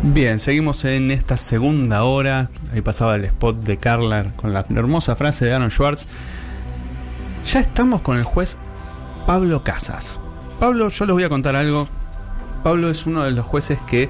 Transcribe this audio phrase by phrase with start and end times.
[0.00, 2.50] Bien, seguimos en esta segunda hora.
[2.72, 6.06] Ahí pasaba el spot de Carla con la hermosa frase de Aaron Schwartz.
[7.44, 8.58] Ya estamos con el juez
[9.26, 10.20] Pablo Casas.
[10.60, 11.88] Pablo, yo les voy a contar algo.
[12.62, 14.08] Pablo es uno de los jueces que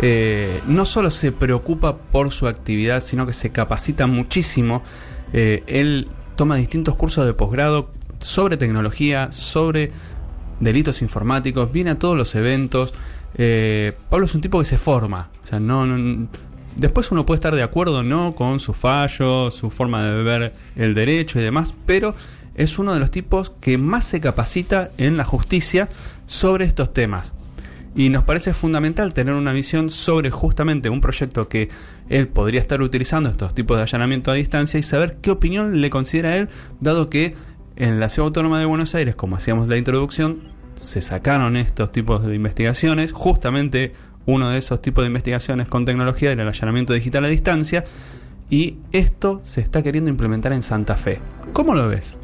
[0.00, 4.82] eh, no solo se preocupa por su actividad, sino que se capacita muchísimo.
[5.32, 9.92] Eh, él toma distintos cursos de posgrado sobre tecnología, sobre
[10.58, 12.92] delitos informáticos, viene a todos los eventos.
[13.38, 15.30] Eh, Pablo es un tipo que se forma.
[15.44, 15.86] O sea, no,
[16.76, 20.94] después uno puede estar de acuerdo no con sus fallos, su forma de ver el
[20.94, 22.14] derecho y demás, pero
[22.54, 25.88] es uno de los tipos que más se capacita en la justicia
[26.26, 27.34] sobre estos temas.
[27.94, 31.68] Y nos parece fundamental tener una visión sobre justamente un proyecto que
[32.08, 35.88] él podría estar utilizando, estos tipos de allanamiento a distancia, y saber qué opinión le
[35.88, 36.48] considera él,
[36.80, 37.34] dado que
[37.76, 42.24] en la Ciudad Autónoma de Buenos Aires, como hacíamos la introducción, se sacaron estos tipos
[42.26, 43.12] de investigaciones.
[43.12, 43.92] Justamente
[44.26, 47.84] uno de esos tipos de investigaciones con tecnología era el allanamiento digital a distancia.
[48.50, 51.20] Y esto se está queriendo implementar en Santa Fe.
[51.52, 52.16] ¿Cómo lo ves?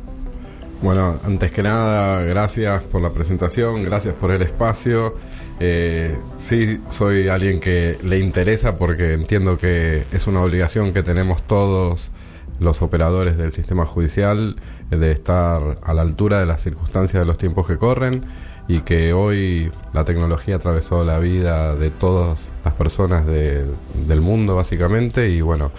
[0.82, 5.16] Bueno, antes que nada, gracias por la presentación, gracias por el espacio.
[5.60, 11.42] Eh, sí, soy alguien que le interesa porque entiendo que es una obligación que tenemos
[11.42, 12.10] todos
[12.58, 14.56] los operadores del sistema judicial
[14.90, 18.24] de estar a la altura de las circunstancias de los tiempos que corren
[18.68, 23.64] y que hoy la tecnología atravesó la vida de todas las personas de-
[24.06, 25.70] del mundo básicamente y bueno,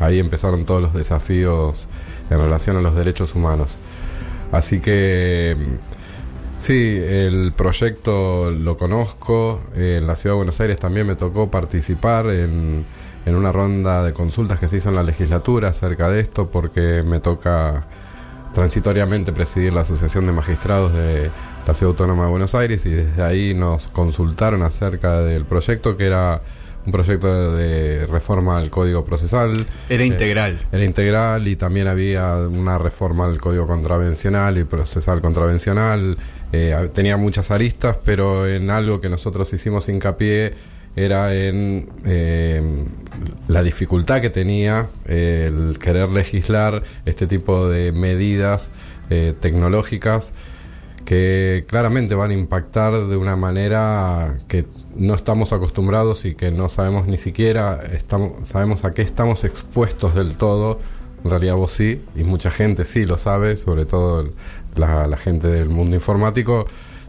[0.00, 1.86] ahí empezaron todos los desafíos
[2.30, 3.76] en relación a los derechos humanos.
[4.50, 5.56] Así que
[6.58, 9.60] sí, el proyecto lo conozco.
[9.74, 12.84] en la ciudad de Buenos Aires también me tocó participar en,
[13.26, 17.02] en una ronda de consultas que se hizo en la legislatura acerca de esto, porque
[17.04, 17.86] me toca
[18.54, 21.30] transitoriamente presidir la Asociación de Magistrados de
[21.66, 26.06] la Ciudad Autónoma de Buenos Aires y desde ahí nos consultaron acerca del proyecto que
[26.06, 26.40] era
[26.86, 29.66] un proyecto de reforma al Código Procesal.
[29.88, 30.58] Era Eh, integral.
[30.70, 36.18] era integral y también había una reforma al código contravencional y procesal contravencional.
[36.52, 40.52] Eh, tenía muchas aristas, pero en algo que nosotros hicimos hincapié
[40.96, 42.62] era en eh,
[43.48, 48.70] la dificultad que tenía eh, el querer legislar este tipo de medidas
[49.10, 50.32] eh, tecnológicas
[51.04, 54.66] que claramente van a impactar de una manera que
[54.96, 60.14] no estamos acostumbrados y que no sabemos ni siquiera estamos, sabemos a qué estamos expuestos
[60.14, 60.80] del todo.
[61.22, 64.30] En realidad vos sí, y mucha gente sí lo sabe, sobre todo
[64.76, 66.66] la gente del mundo informático,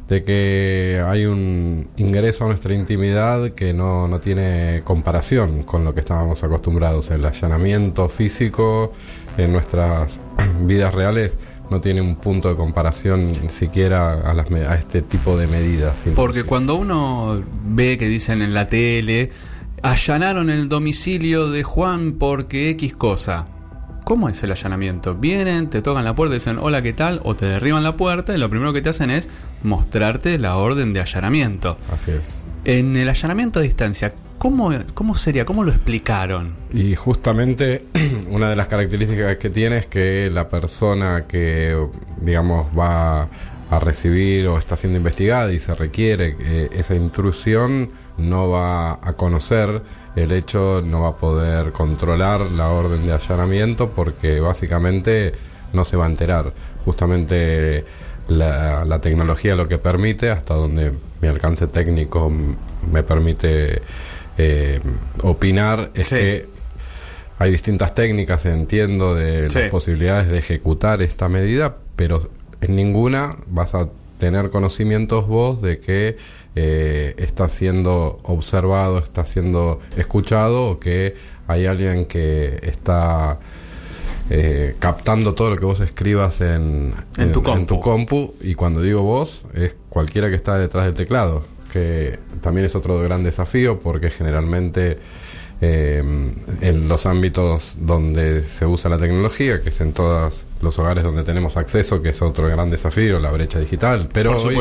[0.07, 5.93] de que hay un ingreso a nuestra intimidad que no, no tiene comparación con lo
[5.93, 7.09] que estábamos acostumbrados.
[7.09, 8.93] El allanamiento físico
[9.37, 10.19] en nuestras
[10.61, 11.39] vidas reales
[11.69, 16.03] no tiene un punto de comparación siquiera a, las, a este tipo de medidas.
[16.13, 19.31] Porque cuando uno ve que dicen en la tele,
[19.81, 23.47] allanaron el domicilio de Juan porque X cosa.
[24.05, 25.15] ¿Cómo es el allanamiento?
[25.15, 27.21] Vienen, te tocan la puerta y dicen hola, ¿qué tal?
[27.23, 29.27] O te derriban la puerta y lo primero que te hacen es
[29.63, 31.75] mostrarte la orden de allanamiento.
[31.91, 32.45] Así es.
[32.65, 35.43] En el allanamiento a distancia, ¿cómo, cómo sería?
[35.43, 36.55] ¿Cómo lo explicaron?
[36.71, 37.85] Y justamente
[38.29, 41.75] una de las características que tiene es que la persona que,
[42.21, 43.27] digamos, va
[43.71, 47.89] a recibir o está siendo investigada y se requiere eh, esa intrusión,
[48.19, 49.81] no va a conocer
[50.15, 55.33] el hecho, no va a poder controlar la orden de allanamiento porque básicamente
[55.73, 56.53] no se va a enterar.
[56.85, 57.83] Justamente
[58.27, 62.31] la, la tecnología lo que permite, hasta donde mi alcance técnico
[62.91, 63.81] me permite
[64.37, 64.79] eh,
[65.23, 66.15] opinar, es Sí.
[66.15, 66.45] que
[67.39, 69.59] hay distintas técnicas, entiendo, de Sí.
[69.59, 72.29] las posibilidades de ejecutar esta medida, pero
[72.61, 73.89] en ninguna vas a
[74.19, 76.17] tener conocimientos vos de que
[76.55, 81.15] eh, está siendo observado, está siendo escuchado o que
[81.47, 83.39] hay alguien que está
[84.29, 87.31] eh, captando todo lo que vos escribas en, En
[87.67, 88.35] tu compu.
[88.41, 92.99] Y cuando digo vos, es cualquiera que está detrás del teclado, que también es otro
[93.01, 94.97] gran desafío porque generalmente
[95.61, 96.03] eh,
[96.61, 101.23] en los ámbitos donde se usa la tecnología, que es en todos los hogares donde
[101.23, 104.09] tenemos acceso, que es otro gran desafío, la brecha digital.
[104.11, 104.59] Pero Por hoy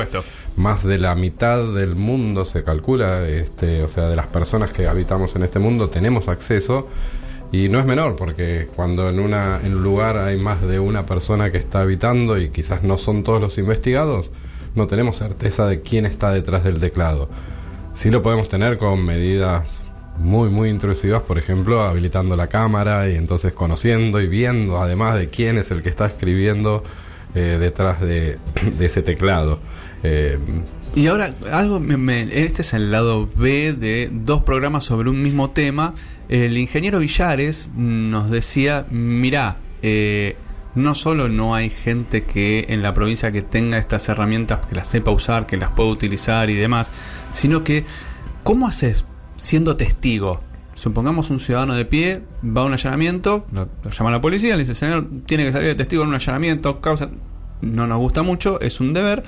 [0.56, 4.86] más de la mitad del mundo se calcula, este, o sea, de las personas que
[4.86, 6.88] habitamos en este mundo tenemos acceso
[7.50, 11.06] y no es menor porque cuando en una en un lugar hay más de una
[11.06, 14.30] persona que está habitando y quizás no son todos los investigados,
[14.74, 17.28] no tenemos certeza de quién está detrás del teclado.
[17.94, 19.83] Sí lo podemos tener con medidas
[20.18, 25.28] muy muy intrusivas, por ejemplo, habilitando la cámara y entonces conociendo y viendo además de
[25.28, 26.82] quién es el que está escribiendo
[27.34, 28.38] eh, detrás de,
[28.80, 29.58] ese teclado.
[30.02, 30.38] Eh,
[30.94, 35.50] y ahora, algo me, este es el lado B de dos programas sobre un mismo
[35.50, 35.94] tema.
[36.28, 40.36] El ingeniero Villares nos decía, mirá, eh,
[40.76, 44.88] no solo no hay gente que en la provincia que tenga estas herramientas, que las
[44.88, 46.92] sepa usar, que las pueda utilizar y demás,
[47.32, 47.84] sino que,
[48.44, 49.04] ¿cómo haces
[49.36, 50.40] siendo testigo?
[50.74, 54.62] Supongamos un ciudadano de pie, va a un allanamiento, lo, lo llama la policía, le
[54.62, 57.10] dice, señor, tiene que salir de testigo en un allanamiento, causa,
[57.60, 59.22] no nos gusta mucho, es un deber,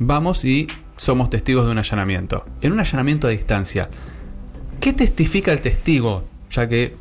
[0.00, 0.66] vamos y
[0.96, 2.44] somos testigos de un allanamiento.
[2.60, 3.88] En un allanamiento a distancia,
[4.80, 6.24] ¿qué testifica el testigo?
[6.50, 6.96] Ya que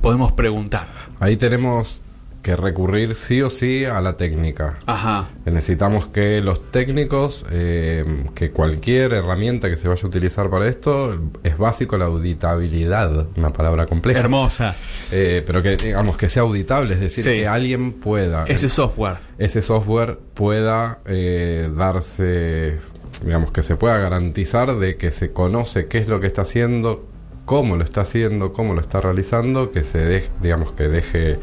[0.00, 0.88] podemos preguntar.
[1.20, 2.02] Ahí tenemos
[2.42, 4.78] que recurrir sí o sí a la técnica.
[4.86, 5.28] Ajá.
[5.44, 11.18] Necesitamos que los técnicos, eh, que cualquier herramienta que se vaya a utilizar para esto,
[11.42, 14.20] es básico la auditabilidad, una palabra compleja.
[14.20, 14.74] Hermosa.
[15.12, 17.30] Eh, pero que digamos que sea auditable, es decir, sí.
[17.30, 18.46] que alguien pueda.
[18.46, 19.18] Ese software.
[19.38, 22.78] Ese software pueda eh, darse,
[23.22, 27.09] digamos, que se pueda garantizar de que se conoce qué es lo que está haciendo,
[27.44, 31.38] cómo lo está haciendo, cómo lo está realizando, que se deje, digamos que deje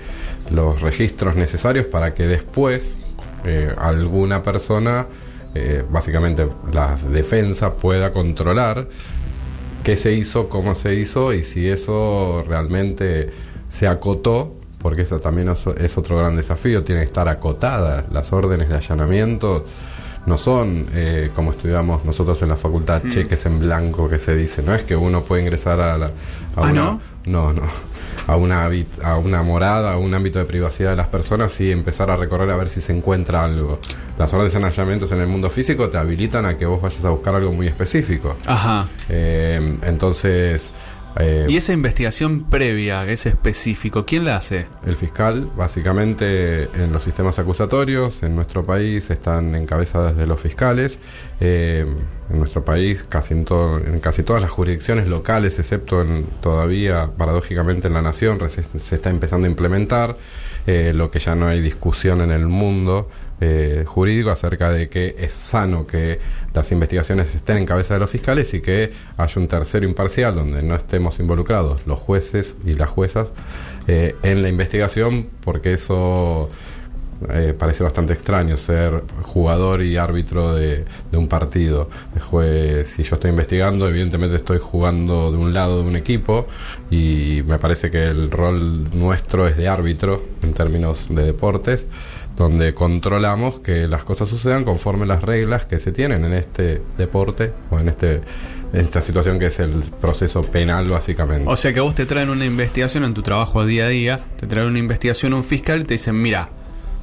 [0.52, 2.98] los registros necesarios para que después
[3.46, 5.08] eh, alguna persona,
[5.54, 8.88] eh, básicamente la defensa, pueda controlar
[9.84, 13.32] qué se hizo, cómo se hizo y si eso realmente
[13.70, 18.70] se acotó, porque eso también es otro gran desafío, tiene que estar acotada las órdenes
[18.70, 19.66] de allanamiento
[20.27, 23.09] no son eh, como estudiamos nosotros en la facultad, mm.
[23.09, 24.62] cheques en blanco que se dice.
[24.62, 26.12] No es que uno puede ingresar a, la, a
[26.57, 27.01] ¿Ah, una, no?
[27.25, 27.62] no, no,
[28.27, 28.69] a una
[29.03, 32.50] a una morada, a un ámbito de privacidad de las personas y empezar a recorrer
[32.50, 33.79] a ver si se encuentra algo.
[34.19, 37.09] Las órdenes de allanamientos en el mundo físico te habilitan a que vos vayas a
[37.09, 38.35] buscar algo muy específico.
[38.45, 38.85] Ajá.
[39.07, 40.71] Eh, entonces
[41.19, 44.66] eh, ¿Y esa investigación previa, ese específico, quién la hace?
[44.86, 51.00] El fiscal, básicamente en los sistemas acusatorios, en nuestro país están encabezadas de los fiscales.
[51.40, 51.86] Eh,
[52.30, 57.10] en nuestro país, casi en, todo, en, casi todas las jurisdicciones locales, excepto en, todavía,
[57.18, 60.18] paradójicamente, en la nación, se, se está empezando a implementar,
[60.66, 65.16] eh, lo que ya no hay discusión en el mundo eh, jurídico acerca de que
[65.18, 66.19] es sano que
[66.54, 70.63] las investigaciones estén en cabeza de los fiscales y que haya un tercero imparcial donde
[70.63, 73.34] no estemos involucrados los jueces y las juezas
[73.88, 76.50] eh, en la investigación, porque eso
[77.30, 81.89] eh, parece bastante extraño ser jugador y árbitro de, un partido.
[82.19, 86.48] Juez, si yo estoy investigando, evidentemente estoy jugando de un lado de un equipo
[86.92, 91.88] y me parece que el rol nuestro es de árbitro en términos de deportes
[92.38, 97.51] donde controlamos que las cosas sucedan conforme las reglas que se tienen en este deporte
[97.72, 98.22] o en este
[98.74, 101.50] esta situación que es el proceso penal básicamente.
[101.50, 104.45] O sea que vos te traen una investigación en tu trabajo día a día, te
[104.45, 106.50] traen una investigación un fiscal y te dicen, mira,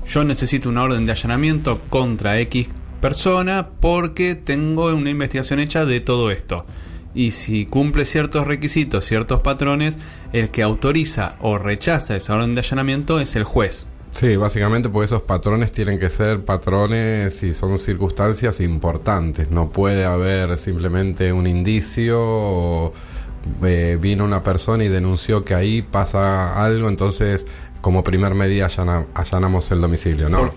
[0.06, 2.68] yo necesito una orden de allanamiento contra X
[3.00, 6.66] persona porque tengo una investigación hecha de todo esto.
[7.14, 9.98] Y si cumple ciertos requisitos, ciertos patrones,
[10.32, 13.86] el que autoriza o rechaza esa orden de allanamiento es el juez.
[14.14, 19.50] Sí, básicamente porque esos patrones tienen que ser patrones y son circunstancias importantes.
[19.50, 22.92] No puede haber simplemente un indicio o
[23.64, 27.46] eh, vino una persona y denunció que ahí pasa algo, entonces
[27.80, 30.38] como primer medida allana, allanamos el domicilio, ¿no?
[30.38, 30.54] ¿Por,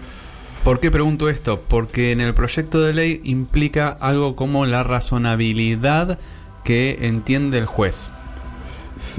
[0.63, 1.59] ¿Por qué pregunto esto?
[1.67, 6.19] Porque en el proyecto de ley implica algo como la razonabilidad
[6.63, 8.11] que entiende el juez.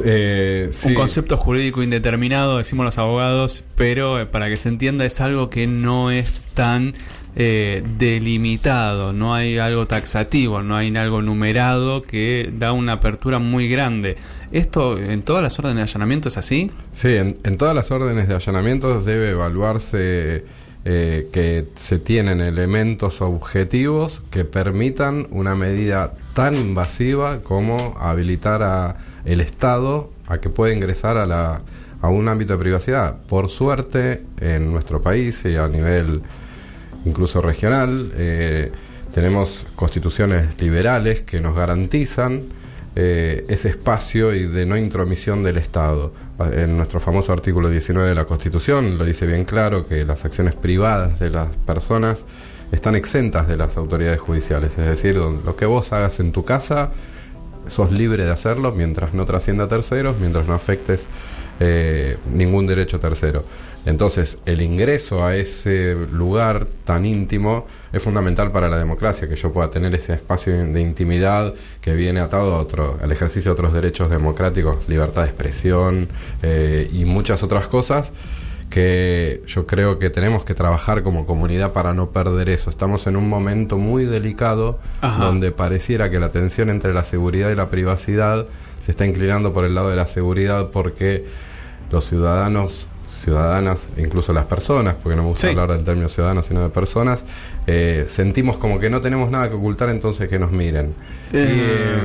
[0.05, 0.89] Eh, sí.
[0.89, 5.51] Un concepto jurídico indeterminado, decimos los abogados, pero eh, para que se entienda es algo
[5.51, 6.93] que no es tan
[7.37, 13.69] eh, delimitado, no hay algo taxativo, no hay algo numerado que da una apertura muy
[13.69, 14.17] grande.
[14.51, 16.71] ¿Esto en todas las órdenes de allanamiento es así?
[16.93, 20.45] Sí, en, en todas las órdenes de allanamiento debe evaluarse
[20.91, 28.97] eh, que se tienen elementos objetivos que permitan una medida tan invasiva como habilitar a
[29.25, 31.63] el Estado a que pueda ingresar a, la,
[32.01, 33.17] a un ámbito de privacidad.
[33.29, 36.23] Por suerte, en nuestro país y a nivel
[37.05, 38.71] incluso regional, eh,
[39.15, 42.43] tenemos constituciones liberales que nos garantizan
[42.95, 46.13] eh, ese espacio y de no intromisión del Estado.
[46.53, 50.55] En nuestro famoso artículo 19 de la Constitución lo dice bien claro que las acciones
[50.55, 52.27] privadas de las personas
[52.71, 56.93] están exentas de las autoridades judiciales, es decir, lo que vos hagas en tu casa
[57.69, 61.07] sos libre de hacerlo mientras no trascienda a terceros, mientras no afectes
[61.61, 63.45] eh, ningún derecho tercero.
[63.87, 69.53] Entonces, el ingreso a ese lugar tan íntimo es fundamental para la democracia, que yo
[69.53, 73.73] pueda tener ese espacio de intimidad que viene atado a otro, al ejercicio de otros
[73.73, 76.09] derechos democráticos, libertad de expresión
[76.43, 78.13] eh, y muchas otras cosas
[78.71, 82.69] que yo creo que tenemos que trabajar como comunidad para no perder eso.
[82.71, 85.25] Estamos en un momento muy delicado Ajá.
[85.25, 88.47] donde pareciera que la tensión entre la seguridad y la privacidad
[88.81, 91.25] se está inclinando por el lado de la seguridad porque
[91.91, 92.89] los ciudadanos,
[93.25, 95.53] ciudadanas, incluso las personas, porque no me gusta Sí.
[95.53, 97.25] hablar del término ciudadanos, sino de personas,
[97.67, 100.95] eh, sentimos como que no tenemos nada que ocultar, entonces que nos miren.
[101.33, 101.99] Eh.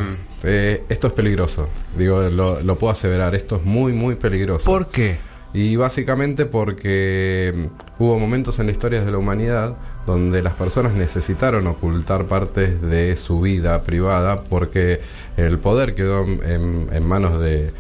[0.44, 1.68] Y, eh, esto es peligroso,
[1.98, 4.66] digo, lo, lo puedo aseverar, esto es muy, muy peligroso.
[4.66, 5.18] ¿Por qué?
[5.54, 10.94] Y básicamente porque mm, hubo momentos en la historia de la humanidad donde las personas
[10.94, 15.00] necesitaron ocultar partes de su vida privada porque
[15.38, 17.72] el poder quedó en, en manos de,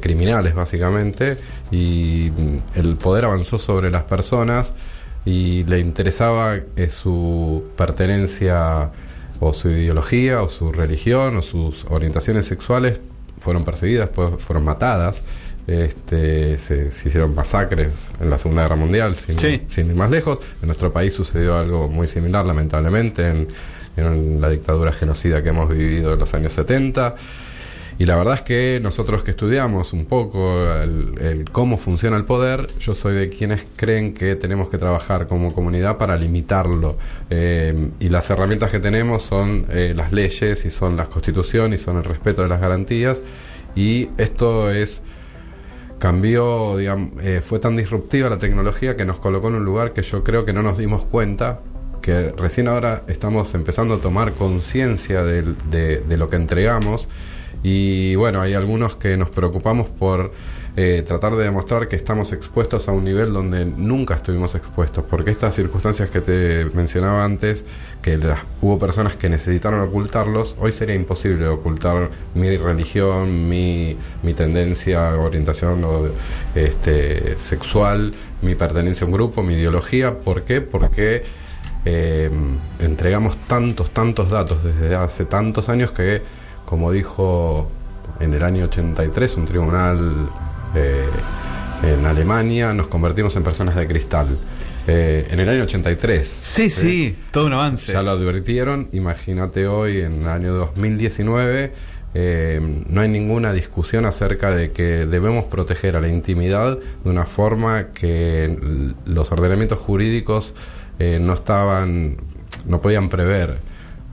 [0.00, 1.36] criminales básicamente
[1.70, 4.74] y mm, el poder avanzó sobre las personas
[5.24, 8.90] y le interesaba eh, su pertenencia
[9.38, 13.00] o su ideología o su religión o sus orientaciones sexuales
[13.38, 15.22] fueron perseguidas, fueron matadas.
[15.66, 19.62] Este, se, se hicieron masacres en la Segunda Guerra Mundial, sin, Sí.
[19.66, 20.38] sin ir más lejos.
[20.62, 23.48] En nuestro país sucedió algo muy similar, lamentablemente, en,
[23.96, 27.16] en la dictadura genocida que hemos vivido en los años 70.
[27.98, 32.26] Y la verdad es que nosotros que estudiamos un poco el, el cómo funciona el
[32.26, 36.98] poder, yo soy de quienes creen que tenemos que trabajar como comunidad para limitarlo.
[37.30, 41.78] Eh, y las herramientas que tenemos son eh, las leyes y son la constitución y
[41.78, 43.22] son el respeto de las garantías.
[43.74, 45.00] Y esto es
[45.98, 50.22] cambió, eh, fue tan disruptiva la tecnología que nos colocó en un lugar que yo
[50.22, 51.60] creo que no nos dimos cuenta,
[52.02, 57.08] que recién ahora estamos empezando a tomar conciencia de lo que entregamos.
[57.62, 60.30] Y bueno, hay algunos que nos preocupamos por
[60.78, 65.30] eh, tratar de demostrar que estamos expuestos a un nivel donde nunca estuvimos expuestos, porque
[65.30, 67.64] estas circunstancias que te mencionaba antes,
[68.02, 74.34] que las- hubo personas que necesitaron ocultarlos, hoy sería imposible ocultar mi religión, mi, mi
[74.34, 75.82] tendencia, orientación
[76.54, 80.18] este, sexual, mi pertenencia a un grupo, mi ideología.
[80.18, 80.60] ¿Por qué?
[80.60, 81.24] Porque
[81.84, 82.30] eh,
[82.80, 86.22] entregamos tantos, tantos datos desde hace tantos años que,
[86.64, 87.68] como dijo
[88.20, 90.28] en el año 83 un tribunal
[90.76, 91.08] eh,
[91.82, 94.38] en Alemania, nos convertimos en personas de cristal.
[94.88, 96.26] Eh, en el año 83.
[96.26, 97.92] Sí, sí, todo un avance.
[97.92, 101.72] Ya lo advirtieron, imagínate hoy en el año 2019,
[102.14, 107.26] eh, no hay ninguna discusión acerca de que debemos proteger a la intimidad de una
[107.26, 110.54] forma que los ordenamientos jurídicos
[110.98, 112.16] eh, no estaban,
[112.64, 113.58] no podían prever.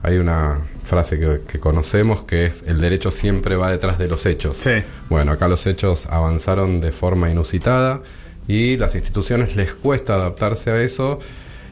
[0.02, 4.24] Hay una frase que, que conocemos que es el derecho siempre va detrás de los
[4.26, 4.56] hechos.
[4.58, 4.70] Sí.
[5.08, 8.02] Bueno, acá los hechos avanzaron de forma inusitada
[8.46, 11.18] y las instituciones les cuesta adaptarse a eso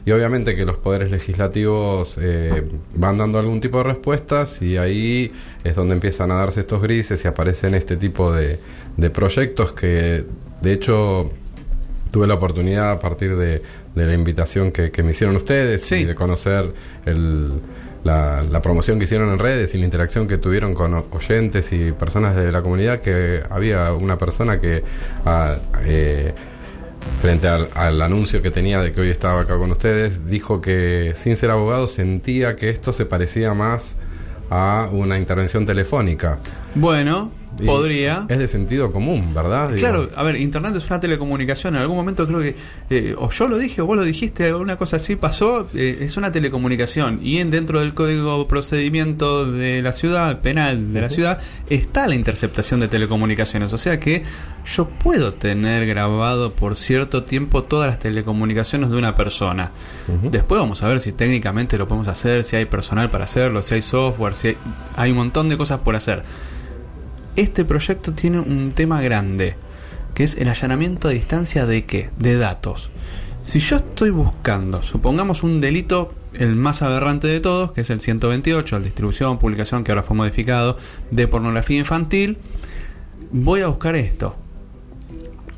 [0.05, 2.63] y obviamente que los poderes legislativos eh,
[2.95, 5.31] van dando algún tipo de respuestas y ahí
[5.63, 8.59] es donde empiezan a darse estos grises y aparecen este tipo de,
[8.97, 10.25] de proyectos que
[10.61, 11.31] de hecho
[12.11, 13.61] tuve la oportunidad a partir de,
[13.95, 15.95] de la invitación que, que me hicieron ustedes Sí.
[15.97, 16.73] y de conocer
[17.05, 17.61] el,
[18.03, 21.91] la, la promoción que hicieron en redes y la interacción que tuvieron con oyentes y
[21.91, 24.83] personas de la comunidad, que había una persona que
[25.25, 25.55] ah,
[25.85, 26.33] eh,
[27.21, 31.13] frente al, al anuncio que tenía de que hoy estaba acá con ustedes, dijo que
[31.15, 33.97] sin ser abogado sentía que esto se parecía más
[34.49, 36.39] a una intervención telefónica.
[36.75, 37.31] Bueno,
[37.65, 38.25] podría.
[38.29, 39.69] Es de sentido común, ¿verdad?
[39.69, 41.75] Digo, Claro, a ver, Internet es una telecomunicación.
[41.75, 42.55] En algún momento creo que,
[42.89, 45.67] eh, o yo lo dije, o vos lo dijiste, alguna cosa así pasó.
[45.73, 47.19] eh, es una telecomunicación.
[47.23, 52.15] Y en, dentro del código procedimiento de la ciudad, penal de la ciudad, está la
[52.15, 53.73] interceptación de telecomunicaciones.
[53.73, 54.23] O sea que
[54.65, 59.71] yo puedo tener grabado por cierto tiempo todas las telecomunicaciones de una persona.
[60.31, 63.75] Después vamos a ver si técnicamente lo podemos hacer, si hay personal para hacerlo, si
[63.75, 64.57] hay software, si hay,
[64.95, 66.23] hay un montón de cosas por hacer.
[67.35, 69.55] Este proyecto tiene un tema grande,
[70.13, 72.11] que es el allanamiento a distancia de qué?
[72.19, 72.91] De datos.
[73.41, 78.01] Si yo estoy buscando, supongamos un delito, el más aberrante de todos, que es el
[78.01, 80.77] 128, la distribución, publicación, que ahora fue modificado,
[81.09, 82.37] de pornografía infantil,
[83.31, 84.35] voy a buscar esto.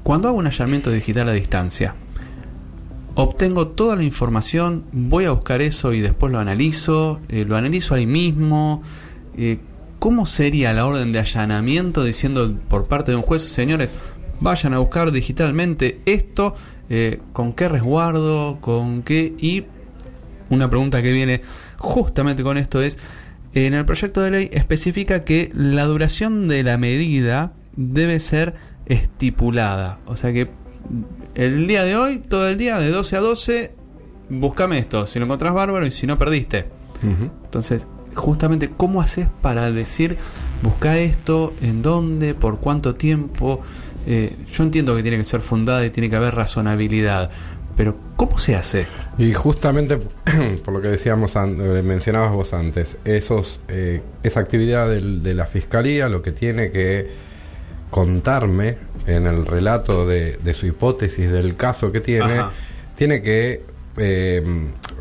[0.01, 1.95] Cuando hago un allanamiento digital a distancia,
[3.15, 7.95] obtengo toda la información, voy a buscar eso y después lo analizo, eh, lo analizo
[7.95, 8.81] ahí mismo.
[9.37, 9.59] eh,
[10.05, 13.95] ¿Cómo sería la orden de allanamiento diciendo por parte de un juez, señores,
[14.39, 16.53] vayan a buscar digitalmente esto,
[16.91, 19.33] eh, con qué resguardo, con qué...
[19.39, 19.65] Y
[20.51, 21.41] una pregunta que viene
[21.79, 22.99] justamente con esto es,
[23.55, 28.53] en el proyecto de ley especifica que la duración de la medida debe ser
[28.85, 29.97] estipulada.
[30.05, 30.51] O sea que
[31.33, 33.75] el día de hoy, todo el día, de 12 a 12,
[34.29, 35.07] búscame esto.
[35.07, 36.67] Si lo encontrás bárbaro y si no, perdiste.
[37.01, 40.17] Entonces, justamente, ¿cómo haces para decir,
[40.63, 43.61] busca esto, en dónde, por cuánto tiempo?
[44.07, 47.29] Eh, yo entiendo que tiene que ser fundada y tiene que haber razonabilidad,
[47.75, 48.85] pero ¿cómo se hace?
[49.17, 49.97] Y justamente
[50.63, 55.45] por lo que decíamos, eh, mencionabas vos antes, esos, eh, esa actividad del- de la
[55.47, 57.09] fiscalía lo que tiene que
[57.89, 62.51] contarme en el relato de, de su hipótesis del caso que tiene, Ajá.
[62.95, 63.63] tiene que
[63.97, 64.43] eh,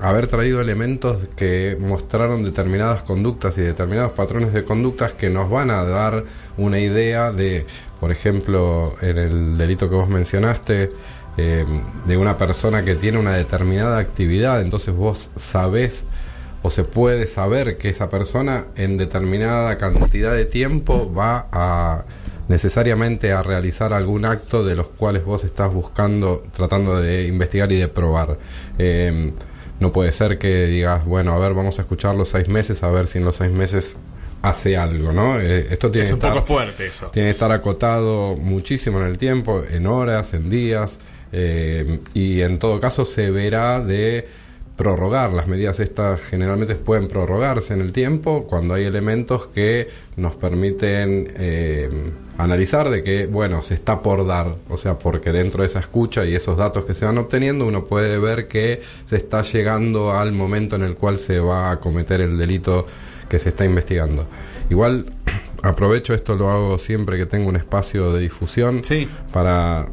[0.00, 5.70] haber traído elementos que mostraron determinadas conductas y determinados patrones de conductas que nos van
[5.70, 6.24] a dar
[6.56, 7.66] una idea de,
[8.00, 10.90] por ejemplo, en el delito que vos mencionaste,
[11.36, 11.64] eh,
[12.06, 16.06] de una persona que tiene una determinada actividad, entonces vos sabés
[16.62, 22.04] o se puede saber que esa persona en determinada cantidad de tiempo va a
[22.48, 27.78] necesariamente a realizar algún acto de los cuales vos estás buscando, tratando de investigar y
[27.78, 28.38] de probar.
[28.78, 29.32] Eh,
[29.84, 32.88] no puede ser que digas, bueno, a ver, vamos a escuchar los seis meses, a
[32.88, 33.96] ver si en los seis meses
[34.40, 35.38] hace algo, ¿no?
[35.38, 37.08] Eh, esto tiene Es un estar- poco fuerte eso.
[37.08, 40.98] tiene que estar acotado muchísimo en el tiempo, en horas, en días,
[41.32, 44.26] eh, y en todo caso se verá de
[44.76, 45.32] prorrogar.
[45.32, 51.32] Las medidas estas generalmente pueden prorrogarse en el tiempo cuando hay elementos que nos permiten
[51.36, 51.90] eh,
[52.38, 56.24] analizar de que, bueno, se está por dar, o sea, porque dentro de esa escucha
[56.24, 60.32] y esos datos que se van obteniendo, uno puede ver que se está llegando al
[60.32, 62.86] momento en el cual se va a cometer el delito
[63.28, 64.26] que se está investigando.
[64.70, 65.06] Igual
[65.62, 69.08] aprovecho esto, lo hago siempre que tengo un espacio de difusión Sí.
[69.32, 69.86] para,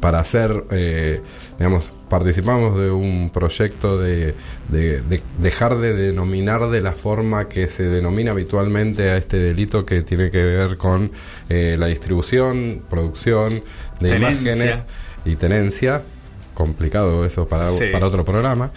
[0.00, 1.20] para hacer, eh,
[1.58, 4.34] digamos, participamos de un proyecto de,
[4.68, 9.84] de- de dejar de denominar de la forma que se denomina habitualmente a este delito
[9.86, 11.12] que tiene que ver con
[11.48, 13.62] eh, la distribución, producción
[14.00, 14.52] de Tenencia.
[14.52, 14.86] imágenes
[15.24, 16.02] y tenencia.
[16.54, 17.84] Complicado eso para, Sí.
[17.92, 18.70] para otro programa.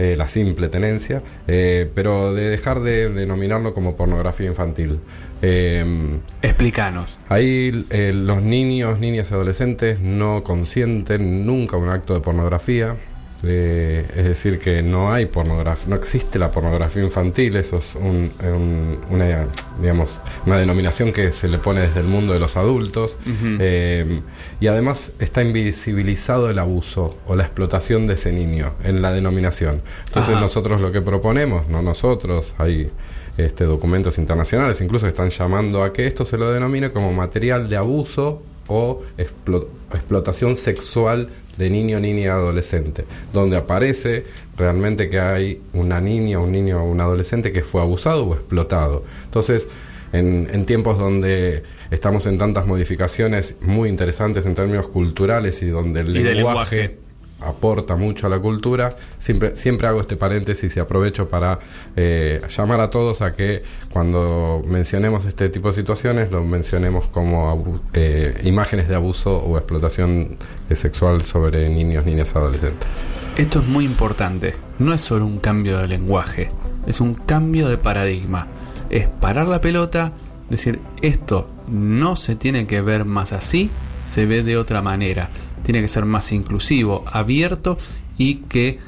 [0.00, 5.00] eh, la simple tenencia, eh, pero de dejar de denominarlo como pornografía infantil.
[5.42, 7.18] Eh, Explícanos.
[7.28, 12.96] Ahí eh, los niños, niñas y adolescentes no consienten nunca un acto de pornografía.
[13.44, 18.32] Eh, es decir, que no hay pornografía, no existe la pornografía infantil, eso es un-
[18.42, 19.46] un- una,
[19.80, 23.16] digamos, una denominación que se le pone desde el mundo de los adultos.
[23.60, 24.20] Eh,
[24.60, 29.82] y además está invisibilizado el abuso o la explotación de ese niño en la denominación.
[30.08, 30.40] Entonces Ajá.
[30.40, 32.90] nosotros lo que proponemos, no nosotros, hay
[33.36, 37.68] este, documentos internacionales incluso que están llamando a que esto se lo denomine como material
[37.68, 44.24] de abuso o explo- explotación sexual de niño, niña y adolescente, donde aparece
[44.56, 49.04] realmente que hay una niña, un niño o un adolescente que fue abusado o explotado.
[49.24, 49.66] Entonces,
[50.12, 56.00] en, en tiempos donde estamos en tantas modificaciones muy interesantes en términos culturales y donde
[56.00, 56.98] el Y de lenguaje, lenguaje.
[57.40, 61.58] Aporta mucho a la cultura, siempre, siempre hago este paréntesis y aprovecho para
[61.96, 67.80] eh, llamar a todos a que cuando mencionemos este tipo de situaciones lo mencionemos como
[67.92, 70.36] eh, imágenes de abuso o explotación
[70.68, 72.88] eh, sexual sobre niños, niñas, adolescentes.
[73.36, 74.54] Esto es muy importante.
[74.80, 76.50] No es solo un cambio de lenguaje,
[76.86, 78.48] es un cambio de paradigma.
[78.90, 80.12] Es parar la pelota,
[80.50, 85.30] decir esto no se tiene que ver más así, se ve de otra manera.
[85.68, 87.76] Tiene que ser más inclusivo, abierto
[88.16, 88.78] y que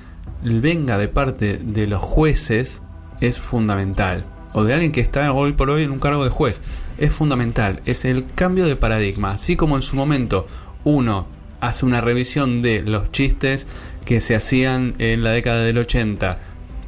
[0.42, 2.82] venga de parte de los jueces
[3.20, 4.24] es fundamental.
[4.54, 6.62] O de alguien que está hoy por hoy en un cargo de juez.
[6.96, 7.82] Es fundamental.
[7.84, 9.32] Es el cambio de paradigma.
[9.32, 10.46] Así como en su momento
[10.82, 11.26] uno
[11.60, 13.66] hace una revisión de los chistes
[14.06, 16.38] que se hacían en la década del 80.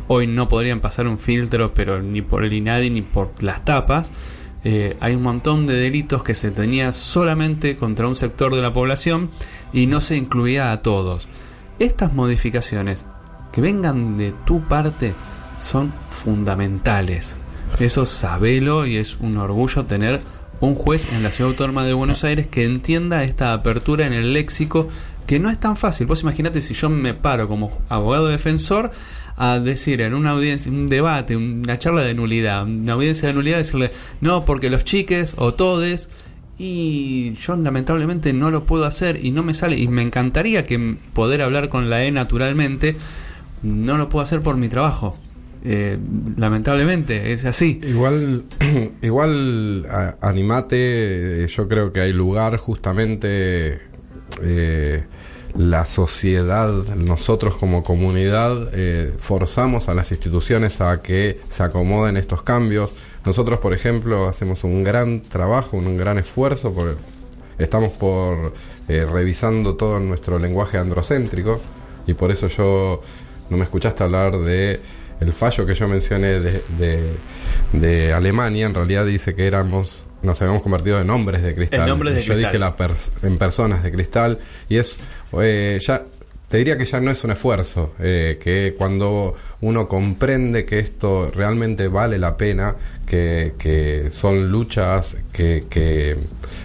[0.08, 4.10] Hoy no podrían pasar un filtro, pero ni por el INADI ni por las tapas.
[4.64, 8.72] Eh, hay un montón de delitos que se tenía solamente contra un sector de la
[8.72, 9.28] población
[9.72, 11.28] y no se incluía a todos.
[11.78, 13.06] Estas modificaciones
[13.52, 15.14] que vengan de tu parte
[15.56, 17.38] son fundamentales.
[17.78, 20.20] Eso sabelo y es un orgullo tener
[20.60, 24.32] un juez en la Ciudad Autónoma de Buenos Aires que entienda esta apertura en el
[24.32, 24.88] léxico
[25.26, 26.06] que no es tan fácil.
[26.06, 28.90] Vos imaginate si yo me paro como abogado defensor
[29.36, 33.58] a decir en una audiencia, un debate, una charla de nulidad, una audiencia de nulidad,
[33.58, 36.10] decirle, no, porque los chiques o todes,
[36.64, 40.96] y yo lamentablemente no lo puedo hacer y no me sale, y me encantaría que
[41.12, 42.94] poder hablar con la E naturalmente,
[43.64, 45.18] no lo puedo hacer por mi trabajo.
[45.64, 45.98] Eh,
[46.36, 47.80] lamentablemente, es así.
[47.82, 48.44] Igual,
[49.02, 49.88] igual
[50.20, 53.80] animate, eh, yo creo que hay lugar justamente
[54.40, 55.04] eh,
[55.56, 58.70] la sociedad, nosotros como comunidad,
[59.18, 62.92] forzamos a las instituciones a que se acomoden estos cambios.
[63.24, 66.96] Nosotros, por ejemplo, hacemos un gran trabajo, un gran esfuerzo, por,
[67.58, 68.52] estamos por
[68.88, 71.60] eh, revisando todo nuestro lenguaje androcéntrico
[72.06, 73.00] y por eso yo
[73.50, 74.80] no me escuchaste hablar de
[75.20, 77.12] el fallo que yo mencioné de, de,
[77.72, 81.82] de Alemania, en realidad dice que éramos nos habíamos convertido en hombres de cristal.
[81.82, 82.52] En hombres de Yo cristal.
[82.52, 84.98] dije la pers- en personas de cristal y es
[85.40, 86.04] eh, ya
[86.48, 91.30] te diría que ya no es un esfuerzo, eh, que cuando uno comprende que esto
[91.30, 96.18] realmente vale la pena, que, que son luchas que, que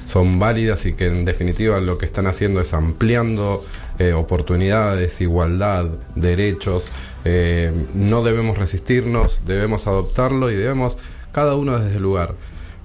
[0.08, 3.64] son válidas y que en definitiva lo que están haciendo es ampliando
[4.00, 6.86] eh, oportunidades, igualdad, derechos,
[7.24, 10.98] eh, no debemos resistirnos, debemos adoptarlo y debemos
[11.32, 12.34] cada uno desde el lugar.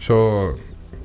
[0.00, 0.56] Yo,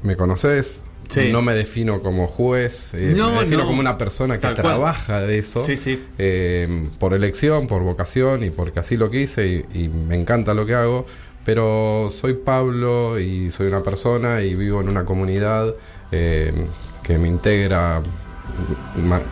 [0.04, 1.32] me conoces, Sí.
[1.32, 3.68] no me defino como juez, eh, No, me defino no.
[3.68, 4.66] como una persona que Tal cual.
[4.66, 6.04] trabaja de eso, Sí, sí.
[6.18, 10.66] eh, por elección, por vocación y porque así lo quise y, y me encanta lo
[10.66, 11.06] que hago,
[11.46, 15.74] pero soy Pablo y soy una persona y vivo en una comunidad
[16.12, 16.52] eh,
[17.04, 18.02] que me integra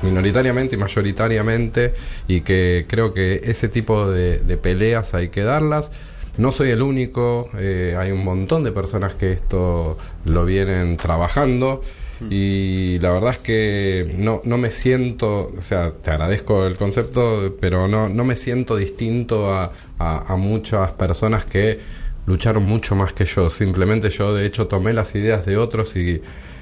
[0.04, 1.94] minoritariamente y mayoritariamente
[2.28, 5.92] y que creo que ese tipo de, de peleas hay que darlas.
[6.38, 11.82] No soy el único, eh, hay un montón de personas que esto lo vienen trabajando
[12.30, 17.56] y la verdad es que no, no me siento, o sea, te agradezco el concepto,
[17.60, 21.80] pero no, no me siento distinto a, a- a muchas personas que
[22.26, 23.50] lucharon mucho más que yo.
[23.50, 26.22] Simplemente yo de hecho tomé las ideas de otros y,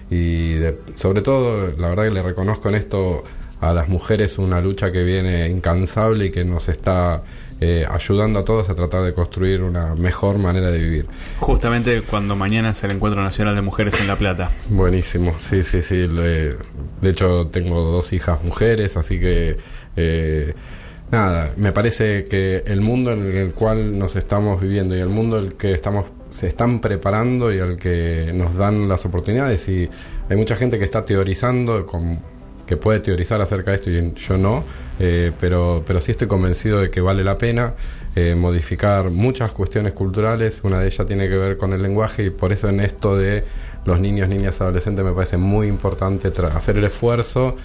[0.10, 3.24] y de- sobre todo, la verdad que le reconozco en esto
[3.62, 7.24] a las mujeres una lucha que viene incansable y que nos está
[7.62, 11.06] eh, ayudando a todos a tratar de construir una mejor manera de vivir.
[11.39, 14.52] Justamente cuando mañana es el Encuentro Nacional de Mujeres en La Plata.
[14.70, 16.08] Buenísimo, sí, sí, sí.
[16.08, 16.56] le-
[17.02, 19.58] de hecho, tengo dos hijas mujeres, así que
[19.96, 20.54] eh,
[21.12, 25.38] nada, me parece que el mundo en el cual nos estamos viviendo y el mundo
[25.39, 29.88] en el que estamos se están preparando y al que nos dan las oportunidades y
[30.28, 32.20] hay mucha gente que está teorizando con
[32.65, 34.63] que puede teorizar acerca de esto y yo no,
[34.99, 37.73] eh, pero, pero sí estoy convencido de que vale la pena
[38.15, 42.30] eh, modificar muchas cuestiones culturales, una de ellas tiene que ver con el lenguaje y
[42.30, 43.43] por eso en esto de
[43.86, 47.58] los niños, niñas, adolescentes me parece muy importante hacer el esfuerzo.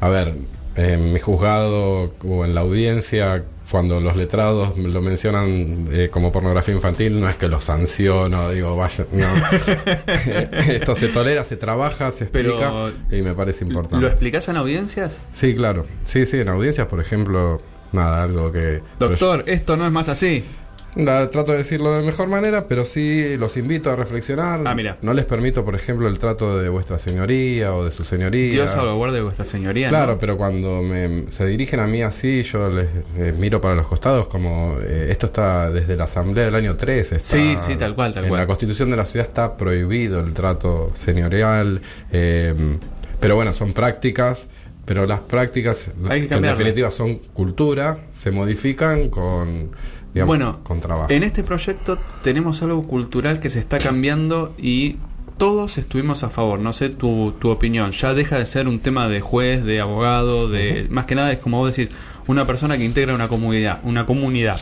[0.00, 0.34] A ver,
[0.76, 6.74] en mi juzgado o en la audiencia, cuando los letrados lo mencionan eh, como pornografía
[6.74, 9.26] infantil, no es que lo sanciono, digo, vaya, no.
[10.72, 12.58] Esto se tolera, se trabaja, se Pero-
[12.90, 14.06] explica y me parece ¿Lo importante.
[14.06, 15.22] explicás en audiencias?
[15.32, 15.86] Sí, claro.
[16.04, 17.60] Sí, sí, en audiencias, por ejemplo,
[17.92, 18.82] nada, algo que...
[18.98, 20.44] Doctor, esto no es más así.
[20.96, 24.60] La, trato de decirlo de mejor manera, pero sí los invito a reflexionar.
[24.64, 24.96] Ah, mira.
[25.02, 28.52] No les permito, por ejemplo, el trato de vuestra señoría o de su señoría.
[28.52, 29.88] Dios salvaguarde vuestra señoría.
[29.88, 30.18] Claro, ¿no?
[30.18, 34.28] pero cuando me, se dirigen a mí así, yo les eh, miro para los costados
[34.28, 37.16] como eh, esto está desde la asamblea del año 13.
[37.16, 38.40] está- Sí, sí, tal cual, tal en cual.
[38.42, 41.80] la constitución de la ciudad está prohibido el trato señorial,
[42.12, 42.54] eh,
[43.20, 44.48] pero bueno, son prácticas,
[44.84, 49.70] pero las prácticas, Hay que en definitiva son cultura, se modifican con,
[50.12, 51.10] digamos, bueno, con trabajo.
[51.10, 54.96] en este proyecto tenemos algo cultural que se está cambiando y
[55.38, 56.60] todos estuvimos a favor.
[56.60, 57.90] No sé tu, tu opinión.
[57.90, 61.38] Ya deja de ser un tema de juez, de abogado, de más que nada es
[61.38, 61.94] como vos decís,
[62.26, 64.60] una persona que integra una comunidad, una comunidad.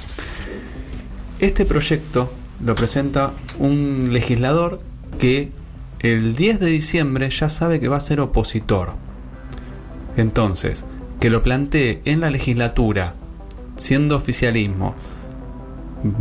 [1.41, 2.33] Este proyecto
[2.65, 4.79] lo presenta un legislador
[5.19, 5.51] que
[6.01, 8.95] el 10 de diciembre ya sabe que va a ser opositor.
[10.17, 10.85] Entonces,
[11.21, 13.15] que lo plantee en la legislatura,
[13.77, 14.95] siendo oficialismo,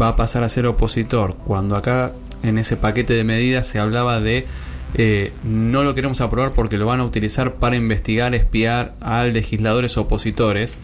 [0.01, 2.11] va a pasar a ser opositor, cuando acá
[2.43, 4.45] en ese paquete de medidas se hablaba de
[4.93, 9.97] eh, no lo queremos aprobar porque lo van a utilizar para investigar, espiar a legisladores
[9.97, 10.77] opositores,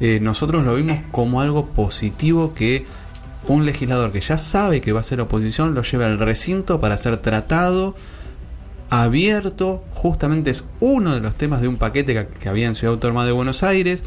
[0.00, 2.86] eh, nosotros lo vimos como algo positivo que
[3.46, 6.96] un legislador que ya sabe que va a ser oposición lo lleve al recinto para
[6.96, 7.94] ser tratado,
[8.90, 13.26] abierto, justamente es uno de los temas de un paquete que, había en Ciudad Autónoma
[13.26, 14.04] de Buenos Aires,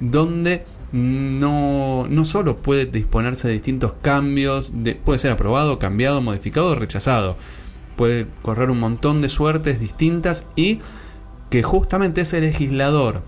[0.00, 6.68] donde no, no solo puede disponerse de distintos cambios, de, puede ser aprobado, cambiado, modificado
[6.68, 7.36] o rechazado.
[7.96, 10.80] Puede correr un montón de suertes distintas y
[11.50, 13.22] que justamente ese legislador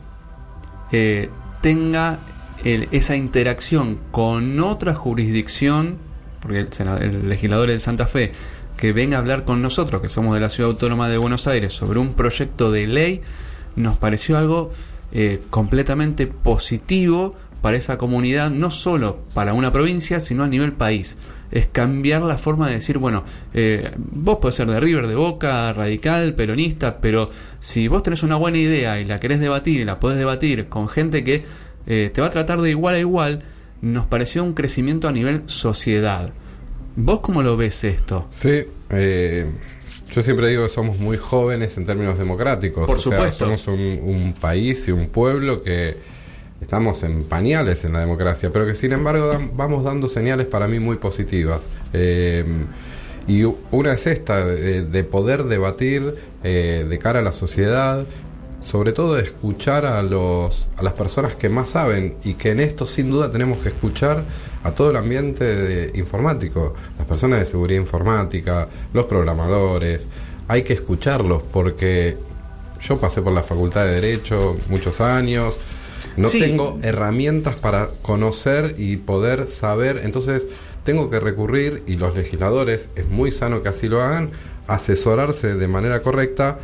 [0.93, 2.19] eh, tenga
[2.63, 5.97] esa interacción con otra jurisdicción,
[6.41, 6.69] porque
[7.01, 8.33] el legislador es de Santa Fe,
[8.81, 11.75] que venga a hablar con nosotros, que somos de la Ciudad Autónoma de Buenos Aires,
[11.75, 13.21] sobre un proyecto de ley,
[13.77, 14.71] nos pareció algo
[15.13, 21.19] eh, completamente positivo para esa comunidad, no solo para una provincia, sino a nivel país.
[21.51, 25.71] Es cambiar la forma de decir, bueno, eh, vos podés ser de River, de Boca,
[25.75, 30.01] radical, peronista, pero si vos tenés una buena idea y la querés debatir y la
[30.01, 31.45] podés debatir con gente que
[31.87, 33.43] eh, te va a tratar de igual a igual,
[33.83, 36.33] nos pareció un crecimiento a nivel sociedad.
[36.97, 38.27] ¿Vos cómo lo ves esto?
[38.31, 39.47] Sí, eh,
[40.13, 42.87] yo siempre digo que somos muy jóvenes en términos democráticos.
[42.87, 43.45] Por o sea, supuesto.
[43.45, 45.97] somos un, un país y un pueblo que
[46.61, 50.79] estamos en pañales en la democracia, pero que sin embargo vamos dando señales para mí
[50.79, 51.63] muy positivas.
[51.93, 52.45] Eh,
[53.27, 58.05] y una es esta, de, poder debatir eh, de cara a la sociedad,
[58.63, 62.61] sobre todo de escuchar a, los, a las personas que más saben y que en
[62.61, 64.25] esto sin duda tenemos que escuchar
[64.63, 70.09] a todo el ambiente informático, las personas de seguridad informática, los programadores,
[70.49, 72.17] hay que escucharlos porque
[72.81, 75.57] yo pasé por la Facultad de Derecho muchos años,
[76.17, 80.47] no tengo herramientas para conocer y poder saber, entonces
[80.85, 84.31] tengo que recurrir, y los legisladores, es muy sano que así lo hagan,
[84.67, 86.59] asesorarse de manera correcta,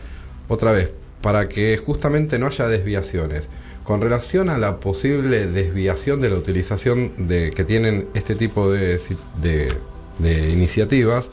[0.48, 3.48] otra vez, para que justamente no haya desviaciones.
[3.84, 9.00] Con relación a la posible desviación de la utilización de, que tienen este tipo de,
[9.38, 11.30] de, iniciativas,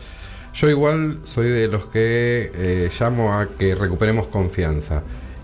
[0.53, 5.01] yo igual soy de los que eh, llamo a que recuperemos confianza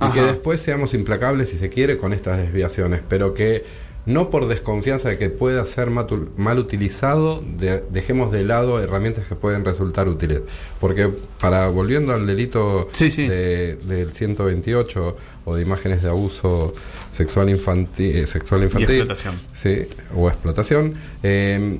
[0.07, 3.63] y que después seamos implacables si se quiere con estas desviaciones, pero que
[4.09, 7.43] no por desconfianza de que pueda ser mal utilizado,
[7.91, 10.41] dejemos de lado herramientas que pueden resultar útiles.
[10.79, 16.73] Porque para volviendo al delito del 128 o de imágenes de abuso
[17.11, 19.35] sexual infantil, eh, sexual infantil explotación.
[19.53, 20.95] Sí, o explotación.
[21.21, 21.77] Em,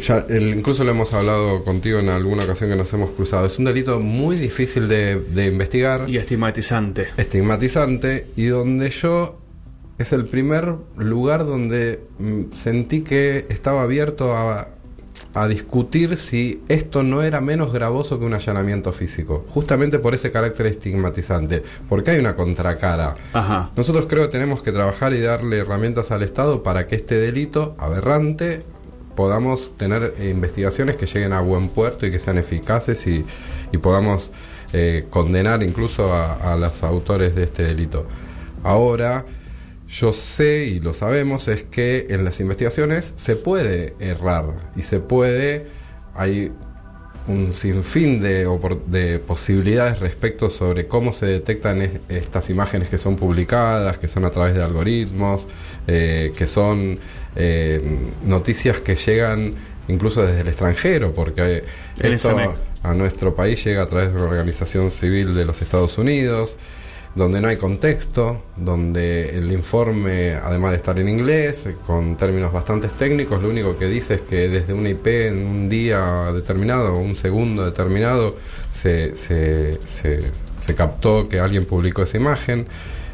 [0.00, 3.46] ya, incluso lo hemos hablado contigo en alguna ocasión que nos hemos cruzado.
[3.46, 6.10] Es un delito muy difícil de, de investigar.
[6.10, 7.08] Y estigmatizante.
[7.16, 8.26] Estigmatizante.
[8.34, 9.43] Y donde yo
[9.98, 14.68] es el primer lugar donde mm, sentí que estaba abierto a,
[15.48, 20.66] discutir si esto no era menos gravoso que un allanamiento físico, justamente por ese carácter
[20.66, 23.14] estigmatizante, porque hay una contracara.
[23.76, 27.74] Nosotros creo que tenemos que trabajar y darle herramientas al Estado para que este delito
[27.78, 28.64] aberrante
[29.16, 33.24] podamos tener eh, investigaciones que lleguen a buen puerto y que sean eficaces y,
[33.78, 34.32] podamos
[34.72, 38.06] eh, condenar incluso a, a los autores de este delito.
[38.62, 39.24] Ahora,
[39.94, 44.98] yo sé y lo sabemos es que en las investigaciones se puede errar y se
[44.98, 45.66] puede,
[46.14, 46.50] hay
[47.28, 48.46] un sinfín de,
[48.86, 54.30] de posibilidades respecto sobre cómo se detectan estas imágenes que son publicadas, que son a
[54.30, 55.46] través de algoritmos,
[55.86, 56.98] eh, que son
[57.36, 57.80] eh,
[58.24, 59.54] noticias que llegan
[59.86, 61.64] incluso desde el extranjero, porque
[62.00, 62.36] esto
[62.82, 66.56] a nuestro país llega a través de una organización civil de los Estados Unidos
[67.14, 72.88] donde no hay contexto, donde el informe, además de estar en inglés, con términos bastante
[72.88, 76.98] técnicos, lo único que dice es que desde una IP en un día determinado o
[76.98, 78.36] un segundo determinado
[78.72, 82.66] se, se, se, captó que alguien publicó esa imagen.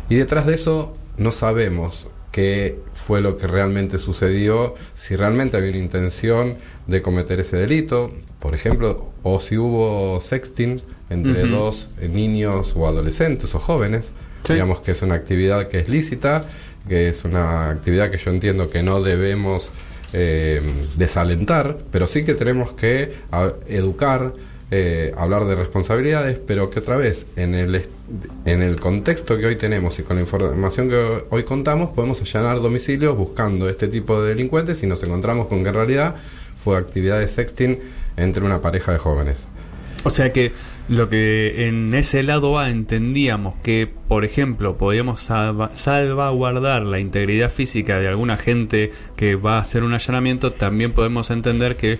[0.08, 5.70] Y detrás de eso no sabemos qué fue lo que realmente sucedió, si realmente había
[5.70, 12.08] una intención de cometer ese delito, por ejemplo, o si hubo sexting entre dos eh,
[12.08, 14.12] niños o adolescentes o jóvenes,
[14.48, 16.46] digamos que es una actividad que es lícita,
[16.88, 19.70] que es una actividad que yo entiendo que no debemos
[20.14, 20.62] eh,
[20.96, 23.12] desalentar, pero sí que tenemos que
[23.68, 24.32] educar,
[24.70, 27.82] eh, hablar de responsabilidades, pero que otra vez, en el,
[28.46, 32.60] en el contexto que hoy tenemos y con la información que hoy contamos, podemos allanar
[32.60, 36.16] domicilios buscando este tipo de delincuentes y nos encontramos con que en realidad
[36.62, 37.78] fue actividad de sexting
[38.16, 39.48] entre una pareja de jóvenes.
[40.04, 40.52] O sea que
[40.88, 47.98] lo que en ese lado A entendíamos que, por ejemplo, podíamos salvaguardar la integridad física
[47.98, 51.98] de alguna gente que va a hacer un allanamiento, también podemos entender que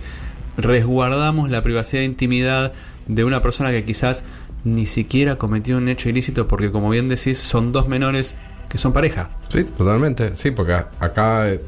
[0.57, 2.73] resguardamos la privacidad e intimidad
[3.07, 4.23] de una persona que quizás
[4.63, 8.35] ni siquiera cometió un hecho ilícito porque, como bien decís, son dos menores
[8.67, 9.29] que son pareja.
[9.49, 10.35] Sí, totalmente.
[10.35, 11.61] Sí, porque acá eh,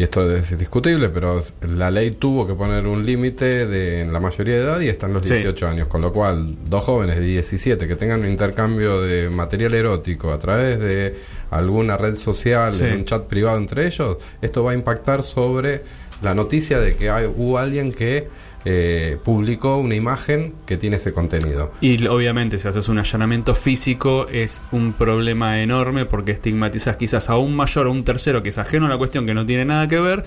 [0.00, 4.18] y esto es discutible, pero la ley tuvo que poner un límite de en la
[4.18, 7.86] mayoría de edad y están los 18 años, con lo cual dos jóvenes de 17
[7.86, 11.16] que tengan un intercambio de material erótico a través de
[11.50, 15.82] alguna red social, en un chat privado entre ellos, esto va a impactar sobre
[16.22, 18.26] la noticia de que hay, hubo alguien que
[18.64, 21.72] eh, publicó una imagen que tiene ese contenido.
[21.80, 27.36] Y obviamente si haces un allanamiento físico es un problema enorme porque estigmatizas quizás a
[27.38, 29.88] un mayor o un tercero que es ajeno a la cuestión que no tiene nada
[29.88, 30.24] que ver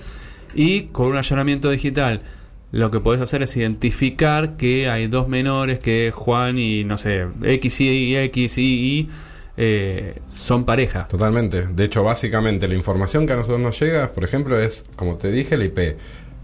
[0.54, 2.22] y con un allanamiento digital
[2.72, 7.28] lo que podés hacer es identificar que hay dos menores que Juan y no sé,
[7.44, 9.08] X y X y, y
[9.56, 11.06] eh, son pareja.
[11.06, 11.68] Totalmente.
[11.68, 15.30] De hecho, básicamente la información que a nosotros nos llega, por ejemplo, es, como te
[15.30, 15.96] dije, el IP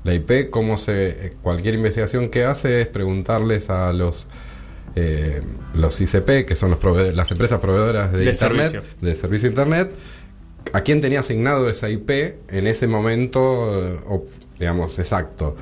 [0.04, 4.26] la IP, como se, cualquier investigación que hace es preguntarles a los
[4.96, 5.40] eh,
[5.74, 9.90] los ICP, que son los las empresas proveedoras de, internet, de servicio internet,
[10.72, 12.10] a quién tenía asignado esa IP
[12.48, 14.02] en ese momento,
[14.58, 15.56] digamos, exacto.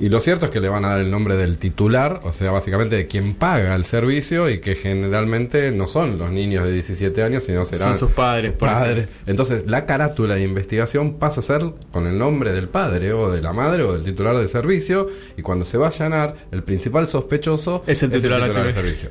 [0.00, 2.52] Y lo cierto es que le van a dar el nombre del titular, o sea,
[2.52, 7.20] básicamente de quien paga el servicio y que generalmente no son los niños de 17
[7.22, 9.08] años, sino serán Son sus padres, padres.
[9.26, 13.42] Entonces, la carátula de investigación pasa a ser con el nombre del padre o de
[13.42, 17.08] la madre o del titular del servicio y cuando se va a allanar, el principal
[17.08, 19.10] sospechoso Es el titular del servicio.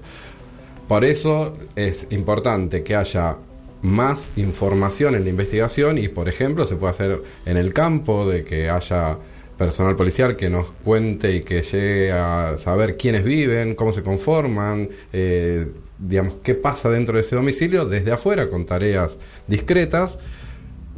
[0.88, 3.36] Por eso es importante que haya
[3.82, 8.46] más información en la investigación y, por ejemplo, se puede hacer en el campo de
[8.46, 9.18] que haya
[9.58, 14.90] personal policial que nos cuente y que llegue a saber quiénes viven, cómo se conforman,
[15.12, 15.68] eh,
[15.98, 19.18] digamos, qué pasa dentro de ese domicilio desde afuera con tareas
[19.48, 20.20] discretas.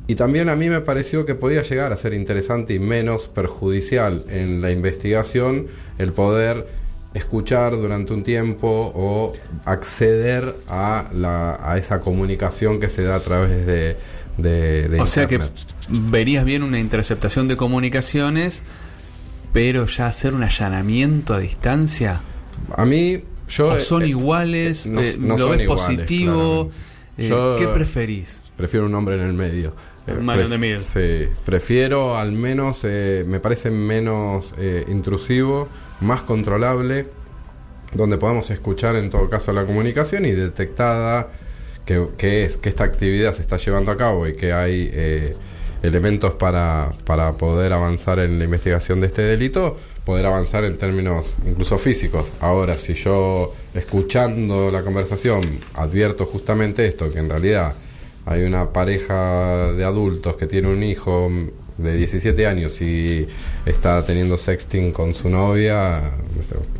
[0.07, 4.25] Y también a mí me pareció que podía llegar a ser interesante y menos perjudicial
[4.27, 5.67] en la investigación
[5.99, 6.65] el poder
[7.13, 9.31] escuchar durante un tiempo o
[9.65, 13.97] acceder a, la, a esa comunicación que se da a través de,
[14.37, 15.78] de, de O sea que Internet.
[15.89, 18.63] Verías bien una interceptación de comunicaciones,
[19.53, 22.21] pero ya hacer un allanamiento a distancia.
[22.75, 23.69] A mí, yo...
[23.69, 24.85] ¿O son eh, iguales?
[24.87, 26.71] no- eh, no ¿Lo son ves iguales, positivo?
[27.17, 28.41] Eh, Yo- ¿Qué preferís?
[28.55, 29.73] Prefiero un hombre en el medio.
[30.07, 30.81] Un Eh, man in pref- the middle.
[30.81, 35.67] Sí, prefiero al menos, eh, me parece menos eh, intrusivo,
[36.01, 37.07] más controlable,
[37.93, 41.29] donde podamos escuchar en todo caso la comunicación y detectada
[41.85, 45.35] que, que es que esta actividad se está llevando a cabo y que hay eh,
[45.83, 51.35] elementos para, para poder avanzar en la investigación de este delito, poder avanzar en términos
[51.45, 52.25] incluso físicos.
[52.41, 55.43] Ahora, si yo escuchando la conversación
[55.75, 57.73] advierto justamente esto, que en realidad
[58.25, 61.29] hay una pareja de adultos que tiene un hijo
[61.77, 63.27] de 17 años y
[63.65, 66.11] está teniendo sexting con su novia,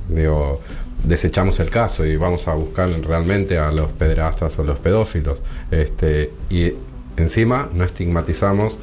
[0.09, 0.61] digo,
[1.03, 5.39] desechamos el caso y vamos a buscar realmente a los pederastas o los pedófilos.
[5.71, 6.73] Este, y
[7.21, 8.77] encima no estigmatizamos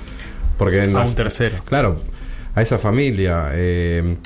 [0.59, 1.57] porque en A las- un tercero.
[1.64, 1.96] Claro,
[2.55, 3.51] a esa familia.
[3.53, 4.16] eh,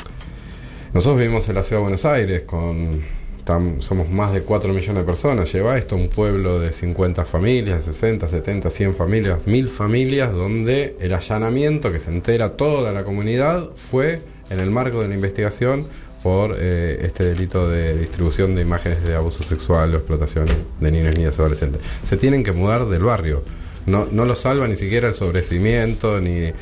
[0.93, 3.01] nosotros vivimos en la ciudad de Buenos Aires con
[3.47, 5.53] tam- somos más de 4 millones de personas.
[5.53, 11.13] Lleva esto un pueblo de 50 familias, 60, 70, 100 familias, 1000 familias, donde el
[11.15, 14.21] allanamiento que se entera toda la comunidad fue
[14.51, 15.87] en el marco de la investigación
[16.25, 20.47] por eh, este delito de distribución de imágenes de abuso sexual o explotación
[20.81, 21.81] de niños, niñas y adolescentes.
[22.05, 23.43] Se tienen que mudar del barrio.
[23.87, 26.53] No, no lo salva ni siquiera el sobrecimiento, ni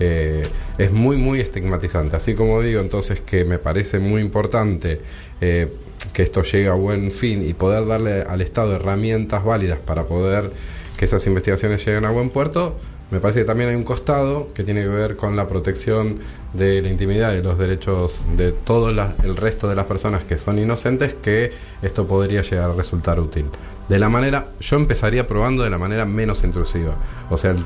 [0.00, 0.42] eh,
[0.78, 2.16] es muy, muy estigmatizante.
[2.16, 5.00] Así como digo, entonces que me parece muy importante
[5.40, 5.68] eh,
[6.12, 10.50] que esto llegue a buen fin y poder darle al Estado herramientas válidas para poder
[10.96, 12.76] que esas investigaciones lleguen a buen puerto,
[13.10, 16.18] me parece que también hay un costado que tiene que ver con la protección
[16.52, 20.58] de la intimidad y los derechos de todo el resto de las personas que son
[20.58, 23.46] inocentes, que esto podría llegar a resultar útil.
[23.88, 26.94] De la manera, yo empezaría probando de la manera menos intrusiva.
[27.30, 27.58] O sea, em,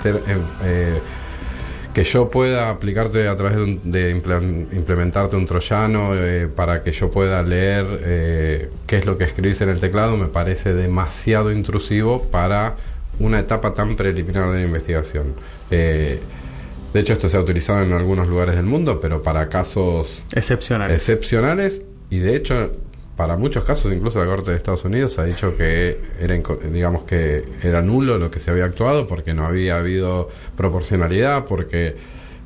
[0.64, 0.98] eh,
[1.94, 7.10] que yo pueda aplicarte a través de, un- implementarte un troyano eh, para que yo
[7.10, 12.22] pueda leer eh, qué es lo que escribís en el teclado me parece demasiado intrusivo
[12.24, 12.76] para
[13.20, 15.34] una etapa tan preliminar de la investigación.
[15.70, 16.18] Eh,
[16.92, 20.96] de hecho, esto se ha utilizado en algunos lugares del mundo, pero para casos Excepcionales.
[20.96, 22.72] excepcionales y de hecho
[23.16, 26.40] para muchos casos incluso la Corte de Estados Unidos ha dicho que era
[26.72, 31.96] digamos que era nulo lo que se había actuado porque no había habido proporcionalidad porque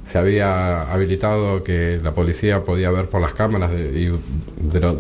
[0.07, 4.11] se había habilitado que la policía podía ver por las cámaras y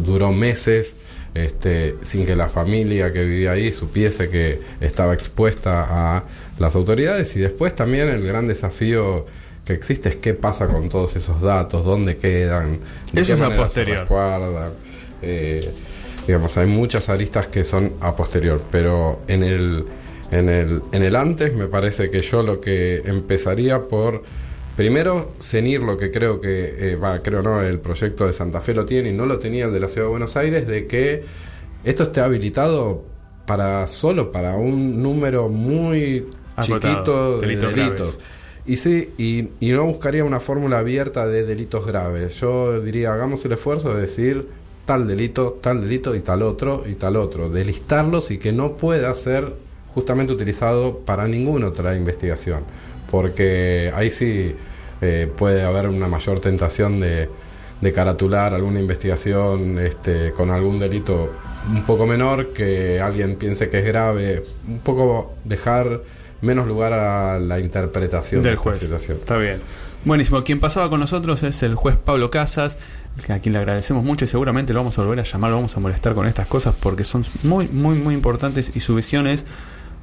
[0.04, 0.94] duró meses
[1.34, 6.24] este, sin que la familia que vivía ahí supiese que estaba expuesta a
[6.58, 9.26] las autoridades y después también el gran desafío
[9.64, 12.80] que existe es qué pasa con todos esos datos, dónde quedan,
[13.12, 14.00] de Eso qué es a se posterior.
[14.00, 14.72] resguardan.
[15.22, 15.72] Eh,
[16.26, 19.84] digamos, hay muchas aristas que son a posterior, pero en el,
[20.30, 24.22] en el, en el antes me parece que yo lo que empezaría por
[24.76, 28.74] primero cenir lo que creo que, eh, va, creo no, el proyecto de Santa Fe
[28.74, 31.24] lo tiene y no lo tenía el de la Ciudad de Buenos Aires, de que
[31.84, 33.04] esto esté habilitado
[33.46, 38.20] para solo para un número muy Acotado, chiquito de delitos.
[38.64, 42.40] Y sí, y, y no buscaría una fórmula abierta de delitos graves.
[42.40, 44.46] Yo diría, hagamos el esfuerzo de decir
[44.86, 47.48] tal delito, tal delito y tal otro y tal otro.
[47.48, 49.52] De listarlos y que no pueda ser
[49.88, 52.60] justamente utilizado para ninguna otra investigación.
[53.12, 54.56] Porque ahí sí
[55.00, 57.28] eh, puede haber una mayor tentación de,
[57.80, 61.30] de caratular alguna investigación este, con algún delito
[61.70, 64.44] un poco menor que alguien piense que es grave.
[64.66, 66.00] Un poco dejar
[66.40, 68.78] menos lugar a la interpretación del de juez.
[68.78, 69.18] situación.
[69.18, 69.60] Está bien.
[70.04, 70.42] Buenísimo.
[70.42, 72.76] Quien pasaba con nosotros es el juez Pablo Casas,
[73.28, 75.76] a quien le agradecemos mucho y seguramente lo vamos a volver a llamar, lo vamos
[75.76, 79.46] a molestar con estas cosas porque son muy, muy, muy importantes y su visión es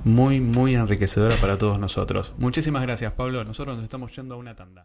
[0.04, 2.34] muy, muy enriquecedora para todos nosotros.
[2.38, 3.44] Muchísimas gracias, Pablo.
[3.44, 4.76] Nosotros nos estamos yendo a una tanda.